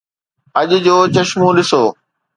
[0.59, 1.83] اڄ جو چشمو ڏسو.